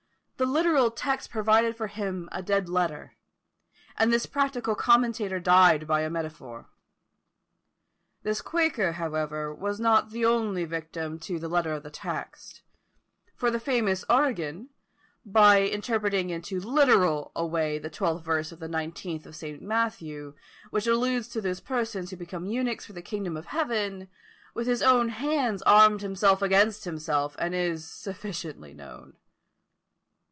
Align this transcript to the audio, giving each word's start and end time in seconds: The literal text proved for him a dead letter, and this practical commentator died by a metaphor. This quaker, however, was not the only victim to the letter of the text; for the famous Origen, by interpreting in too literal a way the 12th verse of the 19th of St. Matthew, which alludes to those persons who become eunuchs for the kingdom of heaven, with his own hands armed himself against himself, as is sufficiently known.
The 0.37 0.47
literal 0.47 0.89
text 0.89 1.29
proved 1.29 1.77
for 1.77 1.85
him 1.85 2.27
a 2.31 2.41
dead 2.41 2.67
letter, 2.67 3.13
and 3.95 4.11
this 4.11 4.25
practical 4.25 4.73
commentator 4.73 5.39
died 5.39 5.85
by 5.85 6.01
a 6.01 6.09
metaphor. 6.09 6.65
This 8.23 8.41
quaker, 8.41 8.93
however, 8.93 9.53
was 9.53 9.79
not 9.79 10.09
the 10.09 10.25
only 10.25 10.65
victim 10.65 11.19
to 11.19 11.37
the 11.37 11.47
letter 11.47 11.73
of 11.73 11.83
the 11.83 11.91
text; 11.91 12.63
for 13.35 13.51
the 13.51 13.59
famous 13.59 14.03
Origen, 14.09 14.69
by 15.23 15.57
interpreting 15.61 16.31
in 16.31 16.41
too 16.41 16.59
literal 16.59 17.31
a 17.35 17.45
way 17.45 17.77
the 17.77 17.91
12th 17.91 18.23
verse 18.23 18.51
of 18.51 18.59
the 18.59 18.67
19th 18.67 19.27
of 19.27 19.35
St. 19.35 19.61
Matthew, 19.61 20.33
which 20.71 20.87
alludes 20.87 21.27
to 21.27 21.41
those 21.41 21.59
persons 21.59 22.09
who 22.09 22.17
become 22.17 22.47
eunuchs 22.47 22.87
for 22.87 22.93
the 22.93 23.03
kingdom 23.03 23.37
of 23.37 23.45
heaven, 23.45 24.09
with 24.55 24.65
his 24.65 24.81
own 24.81 25.09
hands 25.09 25.61
armed 25.67 26.01
himself 26.01 26.41
against 26.41 26.85
himself, 26.85 27.35
as 27.37 27.53
is 27.53 27.85
sufficiently 27.87 28.73
known. 28.73 29.15